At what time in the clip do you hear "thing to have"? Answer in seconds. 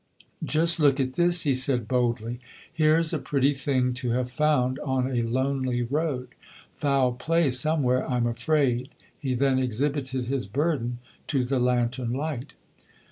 3.53-4.31